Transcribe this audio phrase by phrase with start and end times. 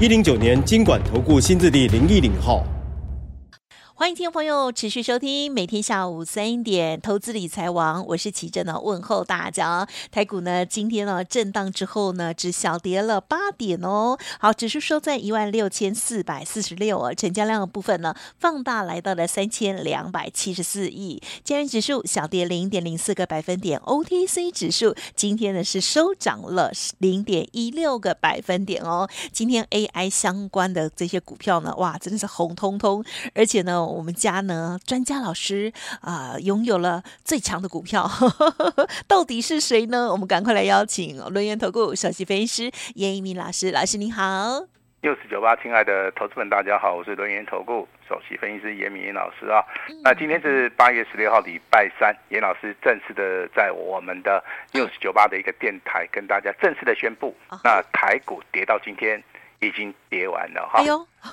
[0.00, 2.66] 一零九年金管投顾新字第零一零号。
[3.96, 9.86] 欢迎听众朋友持续收听每天下午三点投资理财王，我是琦蓁呢，问候大家。
[10.10, 14.18] 台股呢今天呢震荡之后呢，只小跌了八点哦。
[14.40, 21.22] 好，指数收在一万六千四百四十六哦，成交量的部分呢放大来到了三千两百七十四亿。
[21.44, 29.08] 加权指数小跌零点零四个百分点，OTC 指数今天呢是收涨了零点一六个百分点哦。
[29.30, 33.83] 今天 AI 相关的这些股票呢，哇，真的是红彤彤，而且呢。
[33.86, 38.08] 我们家呢，专家老师啊、呃，拥有了最强的股票，
[39.06, 40.10] 到底是谁呢？
[40.10, 44.66] 我们赶快来邀请轮源投顾首席分析师严一鸣老师，老师您好。
[45.02, 49.62] 六四九八，亲爱的投资们，大家好，我是轮源投顾首席分析师严一民老师啊。
[49.90, 59.22] 嗯、那今天是八月十六号，礼拜三，严老师正式的在我们的六四九八的一个电台跟大家正式的宣布，嗯、那台股跌到今天。
[59.60, 60.82] 已经跌完了哈，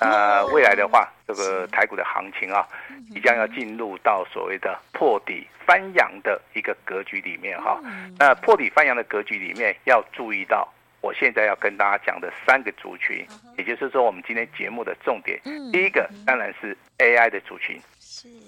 [0.00, 2.66] 呃，未来的话，这个台股的行情啊，
[3.12, 7.78] 即将要进入到所谓的破底翻扬的一个格局里面哈。
[8.18, 10.66] 那破底翻扬的格局里面，要注意到
[11.02, 13.26] 我现在要跟大家讲的三个族群，
[13.58, 15.38] 也就是说，我们今天节目的重点，
[15.70, 17.78] 第一个当然是 AI 的族群，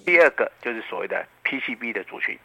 [0.07, 2.39] 第二个就是所谓的 PCB 的族群，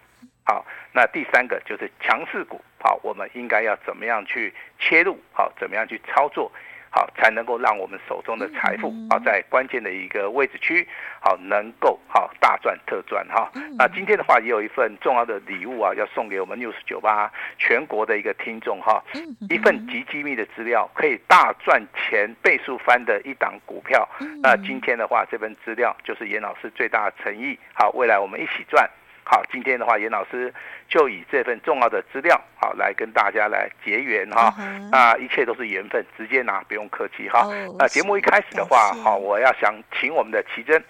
[0.43, 6.51] 好，那第三个就是强势股，好，我们应该要怎么样去切入，好，怎么样去操作。
[6.91, 10.87] 好，才能够让我们手中的财富啊在关键的一个位置区，
[11.21, 13.49] 好能够好大赚特赚哈。
[13.77, 19.03] 那今天的话也有一份重要的礼物啊，要送给我们 News 九八全国的一个听众哈，
[19.49, 24.07] 一份极机密的资料，可以大赚钱倍数翻的一档股票。
[24.41, 27.57] 那今天的话，这份资料就是严老师最大的诚意。
[27.73, 28.89] 好，未来我们一起赚。
[29.31, 30.51] 好，今天的话，严老师
[30.87, 34.51] 就以这份重要的资料，好来跟大家来结缘哈。
[34.91, 37.47] 那一切都是缘分，直接拿，不用客气哈。
[37.77, 40.83] 那节目一开始的话，好，我要想请我们的奇珍，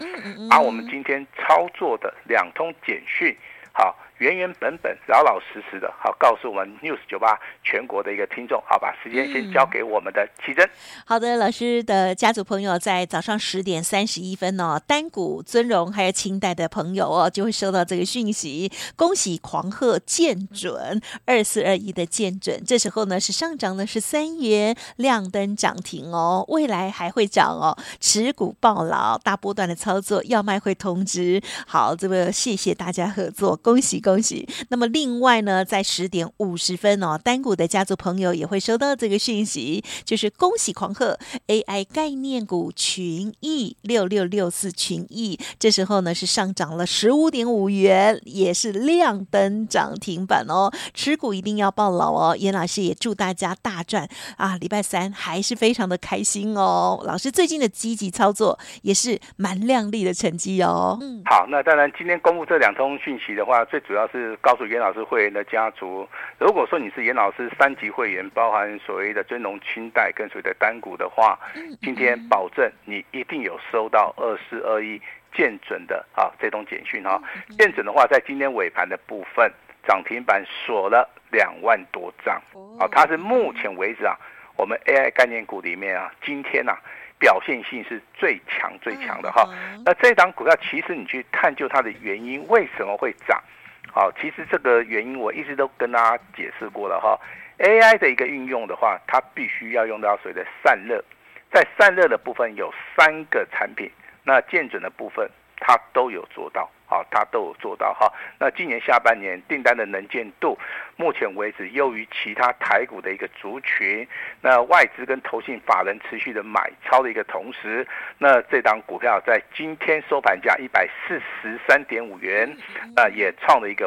[0.49, 3.35] 把我们今天操作的两通简讯，
[3.73, 3.93] 好。
[4.19, 10.67] 原原本本、老老实实的，好，告诉我们 News 九八全国的一个听众，好，把时间先交给我们的琦蓁。
[11.05, 31.41] 好的，老师的家族朋友在早上十点三十一分哦，单股尊荣还有清代的朋友哦，就会收到这个讯息，恭喜狂贺见准二四二一的见准，这时候呢是上涨的是三元，亮灯涨停哦，未来还会涨哦，持股抱牢，大波段的操作要卖会通知。
[31.65, 34.01] 好，这个谢谢大家合作，恭喜。
[34.08, 34.47] 恭恭喜！
[34.69, 50.71] 那么另外呢，在十点五十分哦，单股的家族朋友也会收到这个讯息，就是恭喜狂贺 AI 概念股群益六六六四群益，这时候呢是上涨了十五点五元，也是亮灯涨停板哦。
[50.95, 52.35] 持股一定要抱牢哦。
[52.35, 54.57] 严老师也祝大家大赚啊！
[54.57, 56.99] 礼拜三还是非常的开心哦。
[57.05, 60.97] 老师最近的积极操作也是蛮亮丽的成绩哦。
[60.99, 63.98] 嗯，好，那当然今天公布这两通讯息的话，最主要。
[63.99, 71.37] 主要是告诉严老师会员的家族，如果说你是严老师三级会员，包含所谓的尊龙、清代跟所谓的单股的话，
[71.81, 75.01] 今天保证你一定有收到二四二一
[75.35, 77.21] 见准的啊这种简讯哈。
[77.57, 79.51] 见准的话，在今天尾盘的部分
[79.85, 82.41] 涨停板锁了两万多张
[82.79, 84.15] 啊，它是目前为止啊，
[84.55, 86.79] 我们 AI 概念股里面啊，今天呐、啊、
[87.19, 89.45] 表现性是最强最强的哈。
[89.83, 93.43] 那这档股票其实你去探究它的原因，为什么会涨？
[93.91, 97.19] 好，其实这个原因我一直都跟大家解释过了哈。
[97.57, 101.03] AI 的一个运用的话，它必须要用到所谓的散热，
[101.51, 103.91] 在散热的部分有三个产品，
[104.23, 106.69] 那建准的部分它都有做到。
[106.89, 108.11] 好，它都有做到哈。
[108.39, 110.57] 那今年下半年订单的能见度，
[110.95, 114.07] 目前为止优于其他台股的一个族群。
[114.41, 117.85] 那外资跟投信法人持续的买超的一个同时，
[118.17, 122.51] 那这档股票在今天收盘价一百四十三点五元，
[122.95, 123.85] 那也创了一个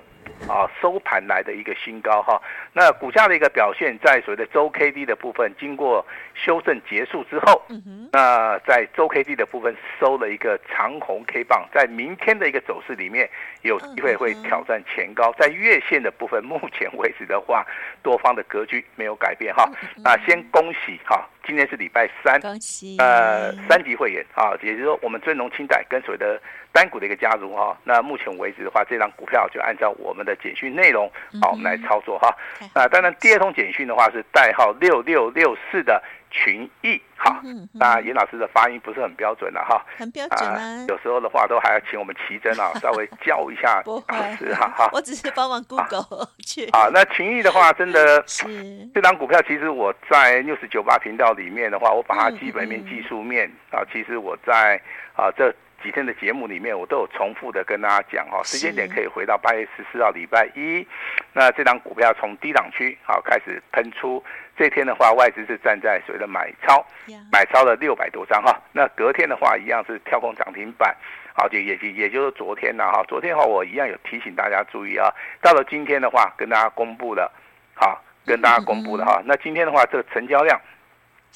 [0.48, 2.40] 啊收盘来的一个新高哈。
[2.72, 6.06] 那股价的一个表现，在所谓的周 K D 的部分经过
[6.36, 7.66] 修正结束之后，
[8.12, 12.91] 那在周 K D 的部分收了一个长红 K 棒，在明天的一个走势。
[12.94, 13.28] 里面
[13.62, 17.66] 有机会会挑战前高，在月线的部分，目前为止的话，
[18.02, 19.68] 多方的格局没有改变哈。
[20.04, 26.40] 那先恭喜哈今天是礼拜三，恭喜呃，三级会员啊，也就是说我们尊龙清代跟所谓的
[26.72, 27.76] 单股的一个加入哈。
[27.84, 31.10] 那目前为止的话，这张股票就按照我们的简讯内容，
[31.40, 32.34] 好，我们来操作哈。
[32.74, 36.02] 那当然，第二通简讯的话是代号六六六四的。
[36.32, 37.40] 群益，好，
[37.72, 44.90] 那严老师的发音不是很标准了哈，很标准啊，有时候的话都还要请我们奇珍啊， 稍微教一下老师哈哈。
[44.92, 46.66] 我只是帮忙 Google 去。
[46.70, 48.46] 啊，那群益的话，真的 是。
[48.94, 54.80] 这张股票，其实我在 News 九八频道里面的话，我把它基本面、技术面啊，其实我在
[55.14, 55.54] 啊这。
[55.82, 60.86] 几天的节目里面，我都有重复的跟大家讲哈，时间点可以回到八月十四号礼拜一。
[61.32, 64.22] 那这张股票从低档区好开始喷出，
[64.56, 66.84] 这天的话外资是站在所谓的买超，
[67.32, 68.56] 买超了六百多张哈。
[68.72, 70.96] 那隔天的话一样是跳空涨停板，
[71.34, 75.12] 好就也也就是昨天呢哈，昨天的话我一样有提醒大家注意啊。
[75.40, 77.30] 到了今天的话，跟大家公布了，
[77.74, 79.20] 好跟大家公布了哈。
[79.24, 80.60] 那今天的话，这个成交量。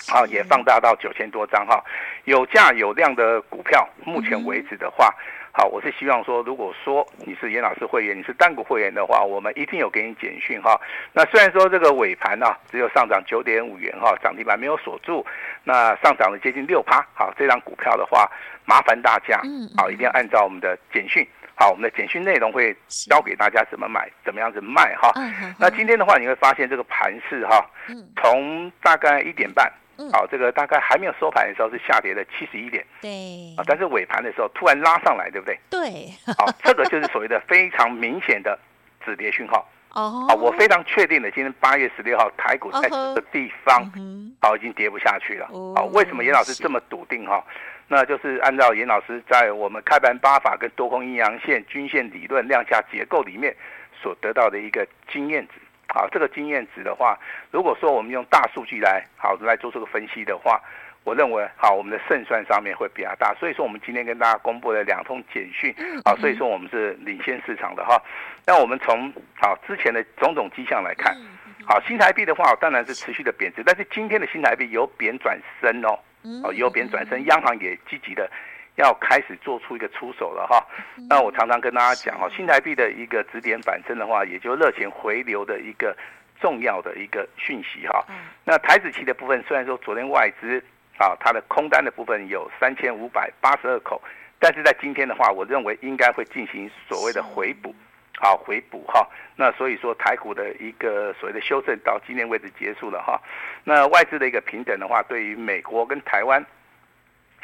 [0.09, 1.83] 好，也放大到九千多张哈，
[2.25, 5.13] 有价有量的股票，目前为止的话，
[5.53, 10.79] 好，我是希望说，如果说你是严老师会员，你是单股会员的话，我们一定有给你简讯哈。
[11.13, 15.25] 那虽然说这个尾盘呢，只有上涨九点五元哈，涨停板没有锁住，
[15.65, 17.05] 那上涨了接近六趴。
[17.15, 18.31] 好，这张股票的话，
[18.67, 19.41] 麻烦大家，
[19.77, 25.11] 好，一定要按照我们的简讯，好，我们的简讯内容会教给大家怎么买，怎么样子卖哈。
[25.59, 27.65] 那今天的话，你会发现这个盘势哈，
[28.21, 29.73] 从大概一点半。
[30.13, 33.11] 好，这个大概还没有收盘的时候是下跌了七十一点，对，
[33.57, 35.59] 啊，但是尾盘的时候突然拉上来，对不对？
[35.71, 38.59] 对，好，这个就是所谓的非常明显的
[39.05, 39.67] 止跌讯号。
[39.95, 43.91] 哦，好，我非常确定的，今天八月十六号台股在这个地方，
[44.43, 45.49] 好，已经跌不下去了。
[45.75, 47.43] 好，为什么严老师这么笃定哈？
[47.89, 53.57] 那就是按照严老师在我们开盘八法跟多空阴阳线均线理论量价结构里面
[54.03, 55.55] 所得到的一个经验值。
[55.97, 57.19] 好，这个经验值的话，
[57.51, 60.61] 如果说我们用大数据来好来做这个分析的话，
[61.05, 63.33] 我认为好，我们的胜算上面会比较大。
[63.41, 67.97] 所以说，我们今天跟大家公布了两通简讯，好，所以说我们是领先市场的哈。
[68.45, 69.11] 那我们从
[69.41, 71.17] 好之前的种种迹象来看，
[71.65, 75.99] 好，新台币的话当然是持续的贬值，但是今天的新台币由贬转升哦，
[76.45, 78.31] 哦由贬转升，央行也积极的。
[78.77, 80.63] 要开始做出一个出手了哈，
[81.09, 85.97] 那我常常跟大家讲哈，新台币的一个止点反升的话，也就热钱回流的一个
[86.39, 88.05] 重要的一个讯息哈。
[88.45, 90.63] 那台子期的部分，虽然说昨天外资
[90.99, 94.01] 啊，它的空单的部分有三千五百八十二口，
[94.39, 97.75] 但是在今天的话，我认为应该会进行所谓的回补，
[98.19, 99.09] 好回补哈。
[99.37, 103.19] 那所以说台股的一个所谓的修正到今天为止结束了哈。
[103.65, 106.45] 那外资的一个平等的话，对于美国跟台湾。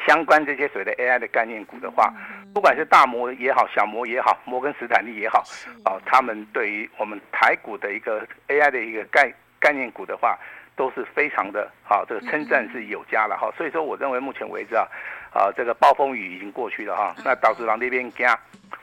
[0.07, 2.13] 相关这些所谓的 AI 的概念股的话，
[2.53, 5.43] 不管是大摩也好，小摩也好，摩根斯坦利也好，
[5.85, 10.37] 啊，他们对于我们台股的一个 AI 的一个概概念股的话，
[10.75, 13.51] 都是非常的好，这个称赞是有加了哈。
[13.57, 14.87] 所以说，我认为目前为止啊，
[15.33, 17.15] 啊，这个暴风雨已经过去了哈。
[17.23, 18.37] 那导致狼那边加，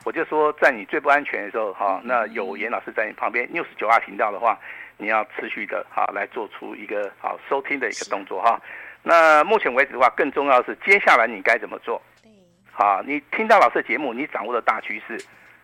[0.04, 4.58] 我就说在你最不安全的时候哈，那有严老师在你旁边，News 九二频道的话，
[4.96, 8.60] 你要持续的哈来做出一个好收听的一个动作哈。
[9.02, 12.00] 那目前为止的话，更重要的是接下来你该怎么做？
[12.22, 12.30] 对，
[12.70, 15.18] 好，你听到老师的节目，你掌握了大趋势，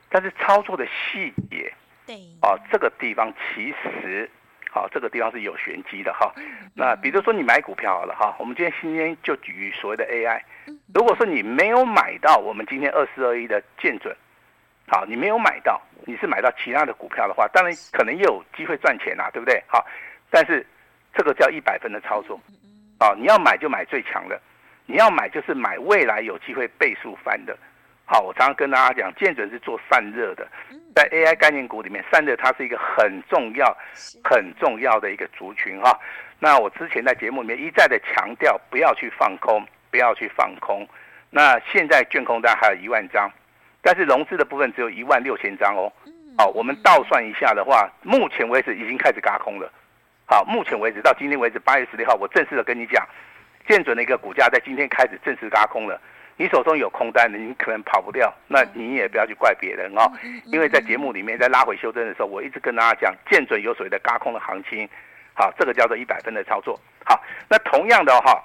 [0.08, 1.72] 但是操作的细节，
[2.06, 4.28] 对，啊，这个地方其实，
[4.70, 6.32] 好，这个地方是有玄机的哈。
[6.74, 10.40] 那比如说你买股票好了哈，我们今天今天就举所谓的 AI，
[10.94, 14.16] 如果说你没有买到我们今天二四二一的建准，
[14.88, 19.62] 好，你没有买到，你是买到其他的股票的话，当然可能也有机会赚钱呐，对不对？
[19.66, 19.84] 好，
[20.30, 20.66] 但是
[21.12, 22.40] 这个叫一百分的操作。
[22.98, 24.40] 啊，你要买就买最强的，
[24.86, 27.56] 你要买就是买未来有机会倍数翻的。
[28.04, 30.46] 好，我常常跟大家讲，建准是做散热的，
[30.94, 33.76] 在 AI 概念股里面，散热它是一个很重要、
[34.22, 35.98] 很重要的一个族群哈。
[36.38, 40.86] 那我之前在节目里面一再的强调，不要去放空，不要去放空。
[41.30, 43.28] 那现在券空单还有一万张，
[43.82, 45.92] 但是融资的部分只有一万六千张哦。
[46.38, 49.68] 好，我们倒算一下的话，目前为止已经开始轧空了。
[50.28, 53.06] 好，目前为止到今天为止，八月十六号，我正式的跟你讲，
[53.68, 56.00] 建准的一个股价在今天开始正式拉空了。
[56.36, 60.10] 你手中有空单的，你可能跑不掉，那你也不要去怪别人哦。
[60.46, 64.86] 因为在节目里面在拉回修正的时候，我一直跟大家讲，建准有所谓的嘎空的行情。
[65.32, 66.78] 好，这个叫做一百分的操作。
[67.04, 68.42] 好，那同样的哈，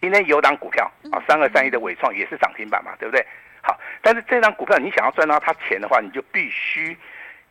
[0.00, 3.26] 今天有档股票啊，三二三一的伟创也是涨停板嘛，对不对？
[3.62, 6.96] 好，但是这档股票你想要赚到它钱的话，你就必须。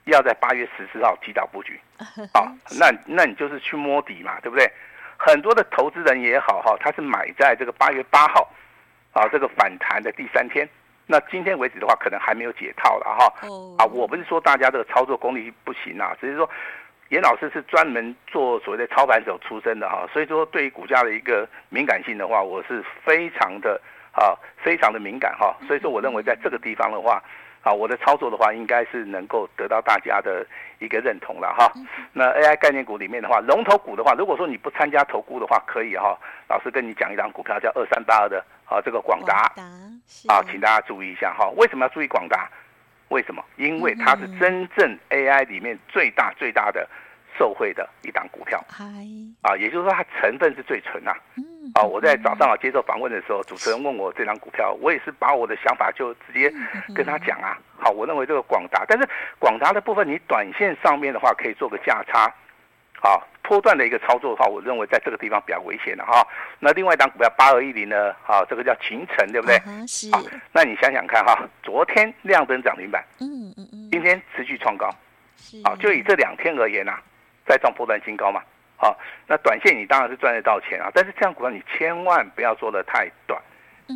[0.05, 1.79] 要在八月十四号提早布局，
[2.33, 4.69] 好，那那你就是去摸底嘛，对不对？
[5.17, 8.51] 很多的投资人也好哈，他是买在这个八月八号，
[9.13, 10.67] 啊，这个反弹的第三天。
[11.05, 13.25] 那今天为止的话，可能还没有解套了哈。
[13.77, 16.49] 啊，我不是说大家这个操作功力不行啊，只是说
[17.09, 23.79] 严老师是专门做所谓的操盘手出身的哈，所以说对于股价的一个敏感性的话，我是非常的
[24.13, 25.55] 啊，非常的敏感哈。
[25.67, 27.21] 所以说，我认为在这个地方的话，
[27.61, 30.45] 啊，我的操作的话，应该是能够得到大家的
[30.79, 31.71] 一个认同了哈。
[32.13, 36.17] 那 AI 概念股里面的话，龙头股的话，如果说你不参加投顾的话，可以哈。
[36.49, 39.51] 老师跟你讲一档股票叫二三八二的啊，这个广达
[40.27, 41.49] 啊，请大家注意一下哈。
[41.55, 42.49] 为什么要注意广达？
[43.09, 43.43] 为什么？
[43.57, 46.87] 因为它是真正 AI 里面最大最大的
[47.37, 48.63] 受惠的一档股票，
[49.41, 51.11] 啊，也就是说它成分是最纯呐。
[51.11, 51.19] 啊，
[51.83, 56.51] 我在早上啊接受访问的时候，主持人问我这张股票，我也是把我的想法就直接
[56.95, 57.57] 跟他讲啊。
[57.77, 59.07] 好，我认为这个广达，但是
[59.39, 62.33] 广达的部分，你短线上面的话可以做个价差，
[62.99, 63.27] 好。
[63.43, 66.25] 波段的一个操作的话，我认为在这个地方比较危险的哈。
[66.59, 68.15] 那另外一档股票八二一零呢？
[68.23, 69.59] 好，这个叫秦城，对不对？
[69.85, 70.09] 是。
[70.15, 70.21] 好，
[70.53, 74.89] 那你想想看哈，昨天亮灯涨停板，嗯嗯嗯，今天持续创高，
[75.65, 77.01] 好，就以这两天而言呐、啊，
[77.45, 78.41] 再创波段新高嘛。
[78.81, 78.97] 好，
[79.27, 83.39] 那短线你当然是赚得到钱啊，但是这样股票你千万不要做的太短，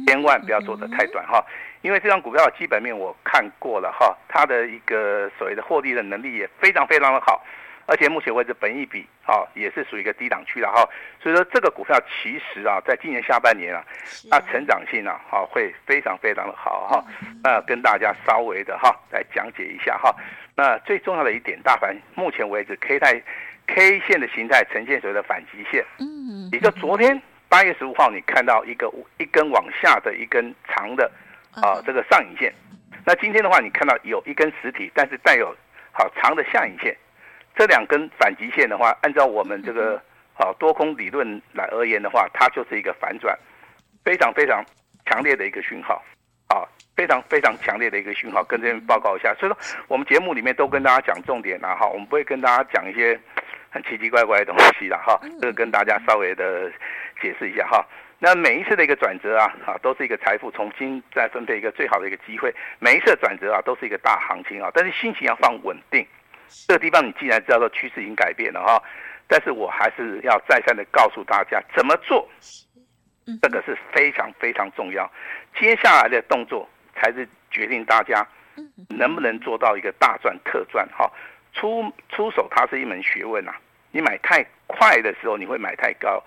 [0.06, 1.44] 千万不要做的太短哈，
[1.82, 7.44] 因为这张股票的基本面我看过了哈，它的一个所谓的获利的能力也非常非常的好。
[7.88, 10.88] 而且目前为止，本益比啊也是属于一个低档区了哈，
[11.22, 13.84] 所以说这个股票其实啊，在今年下半年啊，
[14.32, 17.06] 它成长性啊，哈会非常非常的好哈。
[17.44, 20.16] 那跟大家稍微的哈来讲解一下哈。
[20.56, 23.22] 那最重要的一点，大盘目前为止 K 态
[23.68, 27.20] K 线的形态呈现所谓的反极线，嗯，也就昨天
[27.50, 31.12] 八月十五号你看到一个一根往下的一根长的
[31.52, 32.54] 啊这个上影线，
[33.06, 35.56] 那今天的话你看到有一根实体，但是带有
[35.92, 36.96] 好长的下影线。
[37.58, 39.96] 这两根反极线的话，按照我们这个
[40.34, 43.34] 啊多空理论来而言的话，它就是一个反转，
[44.04, 44.62] 非常非常
[45.06, 46.04] 强烈的一个讯号，
[46.50, 46.68] 啊，
[46.98, 49.34] 非常非常强烈的一个讯号，跟这边报告一下。
[49.40, 49.58] 所以说，
[49.88, 53.18] 我们节目里面都跟大家讲重点啊，哈，我们不会跟大家讲一些
[53.76, 56.72] 很奇奇怪怪的东西了，哈，这个跟大家稍微的
[57.22, 57.86] 解释一下哈。
[58.20, 62.56] 那每一次的一个转折啊，啊，都是一个财富重新再分配一个最好的一个机会。
[62.80, 66.08] 每一次的转折啊，都是一个大行情啊，但是心情要放稳定。
[66.68, 68.82] 这个地方你既然知道说趋势已经改变了哈，
[69.28, 72.26] 但是我还是要再三的告诉大家怎么做，
[73.42, 75.12] 这个是非常非常重要。
[75.60, 76.66] 接下来的动作
[76.96, 78.26] 才是决定大家
[78.88, 81.12] 能不能做到一个大赚特赚哈。
[81.52, 83.54] 出出手它是一门学问呐，
[83.96, 86.22] 你买太快的时候你会买太高，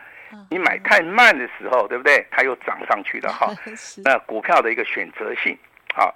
[0.49, 2.27] 你买太慢的时候对不对？
[2.31, 3.53] 它又涨上去了哈。
[4.03, 5.55] 那股票的一个选择性
[5.95, 6.09] 啊。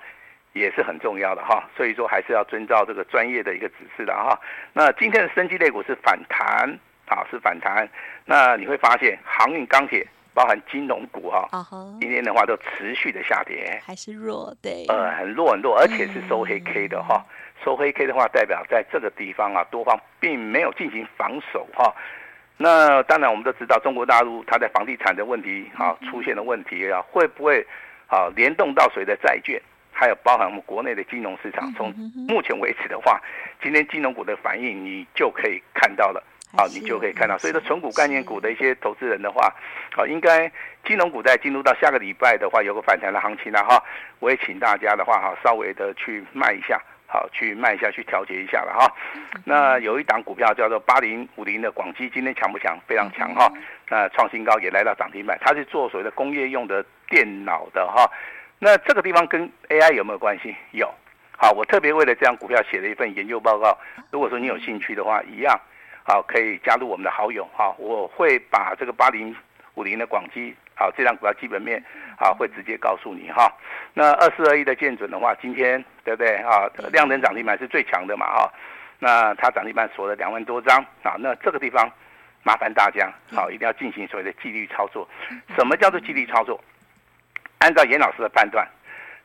[0.54, 4.38] 也是很重要的哈，所以说还是要遵照这个专业的一个指示的哈。
[4.74, 6.68] 那今天的升级类股是反弹
[7.06, 7.88] 啊，是反弹。
[8.26, 11.48] 那你会发现航运、钢铁，包含金融股哈，
[12.02, 14.84] 今天的话都持续的下跌，还是弱对。
[14.90, 17.24] 呃，很弱很弱，而且是收黑 K 的哈。
[17.64, 21.94] 收黑 K 的话，代表在这个地方啊，多方并没有进行防守哈。
[22.56, 27.66] 那当然我们都知道，中国大陆它在房地产的问题啊出现了问题啊，会不会
[28.08, 29.60] 啊联动到谁的债券？
[29.94, 31.92] 还有包含我们国内的金融市场，从
[32.26, 33.20] 目前为止的话，
[33.62, 36.22] 今天金融股的反应你就可以看到了，
[36.56, 37.36] 啊，你就可以看到。
[37.38, 39.54] 所以说，存股概念股的一些投资人的话，
[39.96, 40.50] 啊，应该
[40.84, 43.80] 金融股在进入到下个礼拜的话，有个反弹的行情了哈。
[44.18, 46.80] 我也请大家的话哈，稍微的去卖一下，
[47.12, 48.90] 好，去卖一下，去调节一下了哈。
[49.44, 52.78] 那有一档股票叫做八零五零的广基，今天强不强？
[52.86, 53.52] 非常强哈。
[53.90, 58.10] 那创新高也来到涨停板，它是做所谓的工业用的电脑的哈。
[58.58, 60.56] 那这个地方跟 AI 有没有关系？
[60.70, 60.90] 有，
[61.36, 63.76] 好，我特别为了这张股票写了一份研究报告。
[64.10, 65.60] 如果说你有兴趣的话，一样，
[66.04, 69.36] 好，可以加入我们的好友，哈，我会把这个八零
[69.74, 71.82] 五零的广基，好，这张股票基本面，
[72.18, 73.52] 好，会直接告诉你哈。
[73.94, 76.66] 那二四二一的建准的话，今天对不对啊？
[76.92, 78.52] 量能涨停板是最强的嘛哈。
[78.98, 81.16] 那它涨停板锁了两万多张啊。
[81.18, 81.90] 那这个地方
[82.42, 85.08] 麻烦大家，好，一定要进行所谓的纪律操作。
[85.56, 86.62] 什么叫做纪律操作？
[87.58, 88.66] 按照严老师的判断，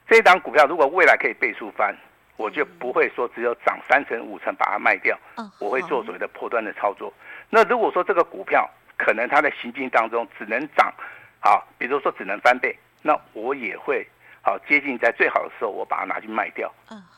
[0.08, 1.96] 这一档股票如果未来可以倍数翻，
[2.36, 5.18] 我就不会说只有涨三成五成把它卖掉，
[5.60, 7.12] 我会做所谓的破端的操作。
[7.50, 10.94] 那如果说这个股票可能它在行进当中只能涨，
[11.48, 14.06] 啊，比如说只能翻倍，那我也会
[14.42, 16.70] 好接近在最好的时候我把它拿去卖掉，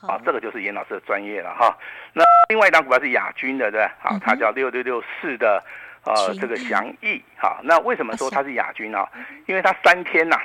[0.01, 1.75] 啊，这个就是严老师的专业了哈。
[2.13, 3.91] 那另外一档股票是亚军的，对吧？
[4.03, 5.63] 啊，它叫六六六四的
[6.05, 9.07] 呃这个祥益，哈，那为什么说它是亚军呢？
[9.47, 10.39] 因为它三天呐。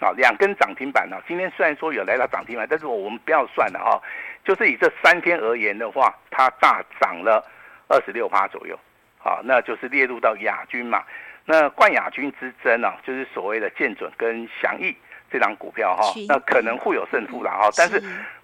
[0.00, 1.18] 啊，两根涨停板呢。
[1.28, 4.00] 今天虽然说有来到涨停板，但是我们不要算了哈。
[4.42, 7.44] 就是以这三天而言的话，它大涨了
[7.86, 8.74] 二十六趴左右。
[9.18, 11.04] 好，那就是列入到亚军嘛。
[11.46, 14.94] 那冠亚军之争啊，就是所谓的建准跟祥益
[15.30, 17.68] 这档股票哈，那可能互有胜负了哈。
[17.76, 18.00] 但是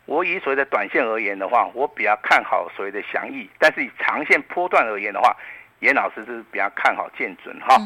[0.07, 5.37] 我以所谓的短线而言的话，我比较看好所谓的祥益，但是以长线波段而言的话，
[5.81, 7.77] 严老师是比较看好建准哈。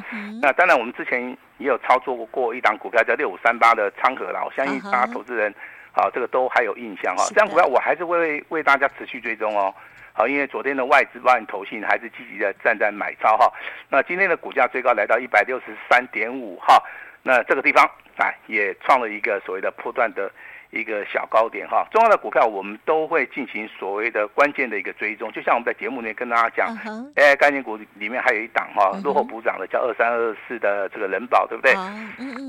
[0.40, 5.54] 那当然我们之前也有操作过一档股票叫六五三八的昌河啦，我相信大家投资人
[5.92, 7.24] 好这个都还有印象哈。
[7.28, 9.74] 这档股票我还是会为大家持续追踪哦。
[10.12, 13.50] 好，因为昨天的外资外投信还是积极的站在买超哈。
[13.88, 16.82] 那今天的股价最高来到一百六十三点五哈。
[17.22, 17.84] 那这个地方
[18.16, 20.30] 啊也创了一个所谓的破断的
[20.70, 21.86] 一个小高点哈。
[21.90, 25.30] 重要的股票我们都会进行所谓的关键的一个追踪。
[25.32, 26.76] 就像我们在节目里面跟大家讲
[27.16, 31.72] ，AI 概念股里面还有一档哈，落后补涨的叫二三二四的这个人保，对不对？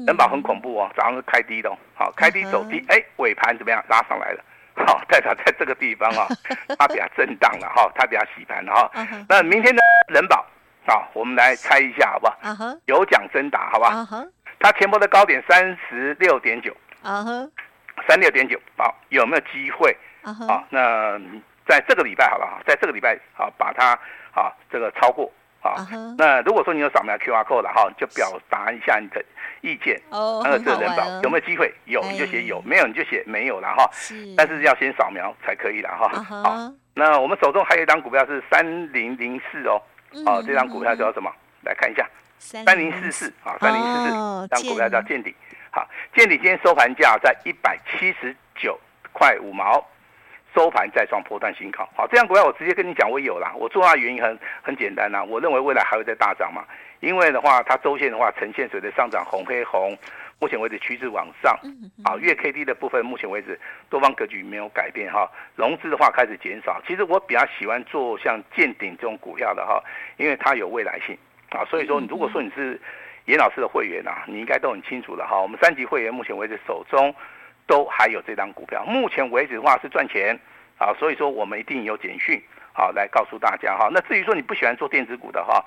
[0.07, 3.83] 人保很恐怖哦，早上是开低的，好，开低走低，哎，尾盘怎么样？
[3.89, 4.43] 拉上来了。
[4.87, 6.27] 好，代表在这个地方啊，
[6.79, 8.91] 它比较震荡了哈，它比较洗盘了哈。
[9.27, 10.45] 那明天的人保
[10.87, 12.33] 啊，我们来猜一下好不好？
[12.85, 14.25] 有奖征答，好不好？
[14.59, 16.75] 它前波的高点三十六点九，
[18.07, 19.95] 三六点九，好，有没有机会？
[20.23, 21.19] 啊，那
[21.67, 23.91] 在这个礼拜好不好，在这个礼拜啊，把它
[24.33, 25.31] 啊这个超过。
[25.61, 26.15] 好，uh huh.
[26.17, 29.23] 那如果说你有扫描 QR code 了哈，就表达一下你的
[29.61, 30.01] 意见。
[30.09, 31.71] 哦，那个这个人保有没有机会？
[31.85, 33.87] 有你就写有，没有你就写没有了哈。
[33.93, 36.11] 是，但是要先扫描才可以了哈。
[36.13, 36.43] Uh huh.
[36.43, 39.79] 好，那我们手中还有一张股票是三零零四哦。
[40.25, 41.29] 哦，这张股票叫什么？
[41.29, 45.35] 嗯、来看一下，三零四四啊，三零四四，这张股票叫见底。
[45.69, 48.77] 好，见底今天收盘价在一百七十九
[49.13, 49.85] 块五毛。
[50.53, 53.53] 收盘再创波段新高，好，这样股票我直接跟你讲，我有啦。
[53.55, 56.65] 我做它原因很很简单呐、啊，我认为未来还会再大涨嘛。
[56.99, 59.97] 因为的话，它周线的话呈现水的上涨，红黑红，
[60.39, 61.57] 目前为止趋势往上。
[62.03, 63.57] 啊，月 K D 的部分，目前为止
[63.89, 65.29] 多方格局没有改变哈。
[65.55, 66.81] 融资的话开始减少。
[66.85, 69.81] 其实我比较喜欢做像建鼎这种股票的哈，
[70.17, 71.17] 因为它有未来性
[71.49, 71.63] 啊。
[71.69, 72.79] 所以说，如果说你是
[73.25, 75.39] 严老师的会员啊，你应该都很清楚了哈。
[75.41, 77.15] 我们三级会员目前为止手中。
[77.67, 80.37] 都还有这张股票，目前为止的话是赚钱
[80.77, 82.41] 啊，所以说我们一定有简讯
[82.73, 83.87] 好来告诉大家哈。
[83.91, 85.63] 那至于说你不喜欢做电子股的哈，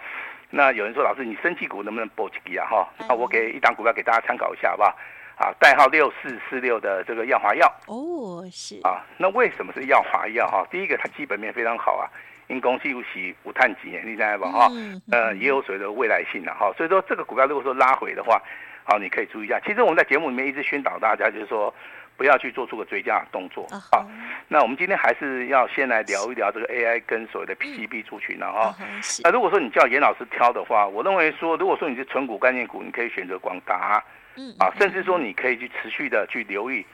[0.51, 2.89] 那有人说老师你生技股能不能搏几个啊哈？
[3.09, 4.97] 那我给一档股票给大家参考一下好不好？
[5.37, 10.67] 啊，代号六四四六的这个药华药哦是啊，那为什么是药华药哈？
[10.71, 12.11] 第一个它基本面非常好啊，
[12.49, 14.71] 因公司有息无碳基，你知道吧哈？
[15.11, 18.43] 呃，也有所谓的未来性的哈，所以说这个股票如果说拉回的话。
[18.85, 19.59] 好，你可以注意一下。
[19.67, 21.75] 其实我们在节目里面一直宣导大家，就是说
[22.17, 23.67] 不要去做出个追加动作。
[23.91, 24.07] 啊，
[24.47, 28.77] 那我们今天还是要先来聊一聊这个 AI 跟所谓的 PCB 族群了哈。
[29.23, 34.05] 那如果说你叫严老师挑的话，我认为说，如果说你是纯股概念股，你可以选择广达。
[34.37, 34.55] 嗯。
[34.59, 36.85] 啊，甚至说你可以去持续的去留意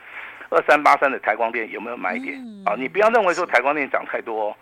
[0.49, 2.35] 二三八三的台光电有没有买点。
[2.65, 4.55] 啊，你不要认为说台光电涨太多。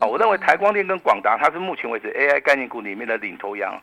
[0.00, 3.74] 啊，我认为台光电跟广达它是目前为止 AI 概念股里面的领头羊。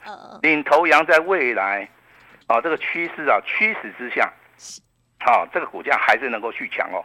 [0.43, 1.89] 领头羊在未来。
[2.51, 4.29] 啊，这个趋势啊，趋势之下，
[5.21, 6.99] 好、啊，这个股价还是能够续强哦。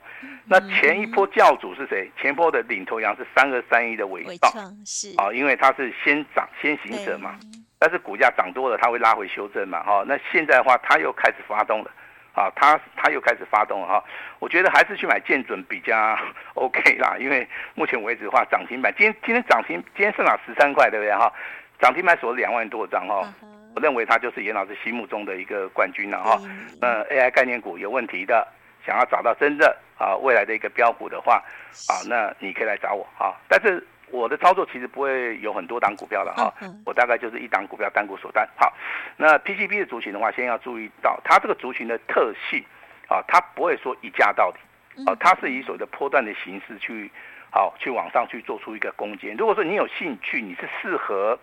[0.45, 2.11] 那前一波教主是谁？
[2.21, 4.53] 前波的领头羊是三二三一的尾创，
[4.85, 7.39] 是啊，因为它是先涨先行者嘛。
[7.79, 9.83] 但是股价涨多了，它会拉回修正嘛。
[9.85, 11.91] 哈、啊，那现在的话，它又开始发动了。
[12.33, 14.05] 啊，它它又开始发动了哈、啊。
[14.41, 16.19] 我觉得还是去买建准比较
[16.55, 21.33] OK 啦，因为目前为止的话，涨停板今天今天涨停，今天上涨十三块，对不对哈？
[21.79, 23.21] 涨停板锁了两万多张哈。
[23.21, 23.35] 啊
[23.77, 26.41] 我认为他就是严老师心目中的一个冠军了哈。
[26.81, 28.49] 嗯，AI 概念股有问题的，
[28.87, 31.45] 想要找到真正啊未来的一个标股的话，
[31.91, 33.37] 啊，那你可以来找我哈。
[33.47, 36.51] 但是我的操作其实不会有很多档股票了哈，
[36.87, 38.49] 我大概就是一档股票单股锁单。
[38.57, 38.73] 好，
[39.19, 42.65] 那 PCB 的族群的话，先要注意到它这个族群的特性
[43.09, 44.59] 啊，它不会说一价到底，
[45.05, 47.11] 啊，它是以所谓的波段的形式去
[47.51, 49.37] 好去往上去做出一个攻坚。
[49.37, 51.39] 如果说你有兴趣，你是适合。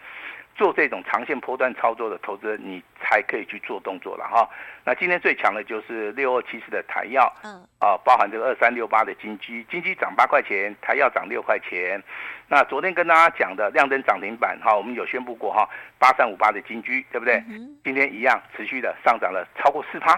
[0.55, 4.47] 做这种长线波段操作的投资人，你才可以去做动作了哈。
[4.85, 11.99] 那今天最强的就是六二七四的台药，嗯，啊，包含这个二三六八的金居，金居涨八块钱，台药涨六块钱。
[12.47, 17.43] 那昨天跟大家讲的亮灯涨停板哈，我们有宣布过哈，八三五八的金居，对不对？
[17.83, 20.15] 今天一样持续的上涨了超过四趴，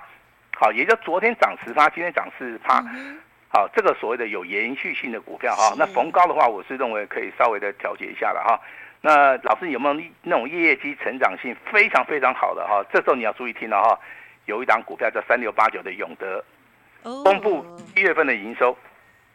[0.60, 2.84] 好，也就昨天涨十趴，今天涨四趴，
[3.56, 8.60] 好，这个所谓的有延续性的股票哈，那逢高的话，我是认为可以稍微的调节一下了哈。
[9.00, 12.84] 那老师有没有那种业绩成长性非常非常好的哈？
[12.92, 13.98] 这时候你要注意听了哈，
[14.44, 16.44] 有一档股票叫三六八九的永德，
[17.24, 17.66] 公布
[17.96, 18.78] 一月份的营收，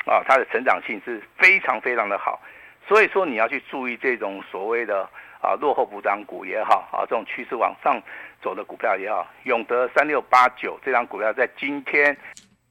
[0.05, 2.39] 啊，它的成长性是非常非常的好，
[2.87, 5.09] 所以说你要去注意这种所谓的
[5.41, 7.99] 啊落后补涨股也好啊，这种趋势往上
[8.43, 12.15] 走的股票也好，永德三六八九这张股票在今天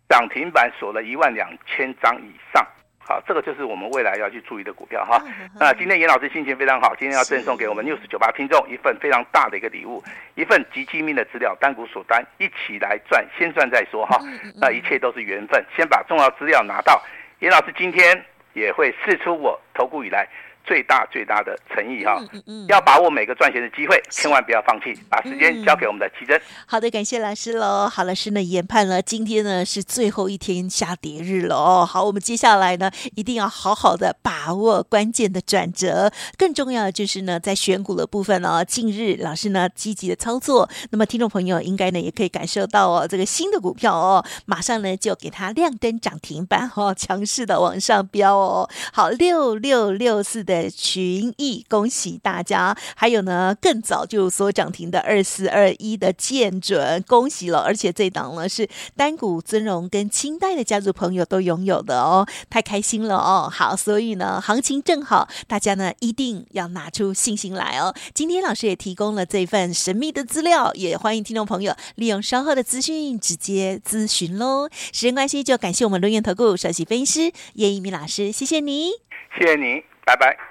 [0.10, 2.66] 涨停板锁了一万两千张以上。
[2.98, 5.20] 好，这个就是我们未来要去注意的股票哈。
[5.60, 10.04] 那今天严老师心情非常好，今天要赠送给我们 News 九八听众一份非常大的一个礼物，
[10.36, 14.20] 一份极机密的资料，单股锁单，一起来赚，先赚再说哈。
[14.60, 17.02] 那一切都是缘分，先把重要资料拿到。
[17.40, 20.28] 严老师今天也会试出我投顾以来。
[20.70, 26.40] 最大最大的诚意哈，嗯嗯、要把握每个赚钱的机会，千万不要放弃，把时间交给我们的奇珍。
[26.68, 27.90] 好的，感谢老师喽。
[27.90, 31.84] 好，老师呢研判了，今天呢是最后一天下跌日了哦。
[31.84, 36.12] 好，我们接下来呢一定要好好的把握关键的转折。
[36.38, 48.70] 更重要的就是呢，在选股的部分哦，近日老师呢积极的操作，那么听众朋友应该呢也可以感受到哦，这个新的股票哦，马上呢就给它亮灯涨停板哦，强势的往上飙哦。
[48.94, 50.59] 好，六六六四的。
[50.68, 52.76] 群益，恭喜大家！
[52.96, 57.60] 还有呢，更早就所涨停的二四二一的建准，恭喜了！
[57.60, 63.48] 而且这档呢是单股尊荣跟清代的家族朋友都拥有的哦，太开心了哦！
[63.52, 67.94] 好，所以呢，行情正好，大家呢一定要拿出信心来哦。
[68.14, 74.68] 今天老师也提供了这份神秘的资料，也欢迎听众朋友利用稍后的资讯直接咨询喽。
[74.92, 78.92] 时间关系，就感谢我们伦元投顾首席分析师叶一鸣老师，谢谢你，
[79.38, 80.49] 谢谢你，拜拜。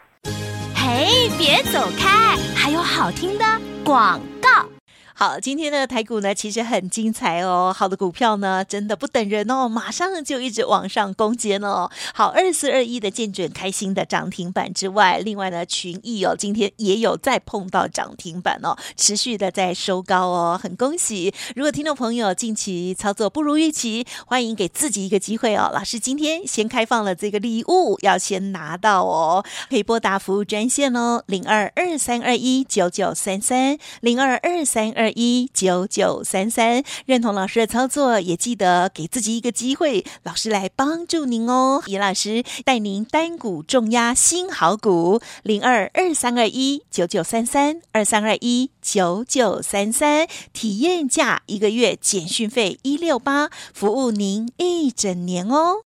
[0.75, 3.45] 嘿，别走开，还有好听的
[3.85, 4.78] 广告。
[5.21, 7.75] 好，今天的台股呢，其实很精彩哦。
[7.77, 11.91] 好的股票呢，真的不等人哦，马上就一直往上攻坚哦。
[12.15, 21.35] 好，二四二一的建准开心的涨停板之外，另外呢，群益哦，今天也有再碰到涨停板哦，持续的在收高哦，很恭喜。
[21.57, 25.69] 如果听众朋友近期操作不如预期，欢迎给自己一个机会哦。
[25.75, 35.08] 老师今天先开放了这个礼物，要先拿到哦，可以拨打服务专线哦，零二二三二一九九三三零二二三二。
[35.13, 41.83] 一九九三三，认同老师的操作，也记得给自己一个机会，老师来帮助您哦。
[41.87, 55.88] 严老师带您单股重压新好股，零二二三二一九九三三二三二一九九三三，体验价一个月简讯费一六八，服务您一整年哦。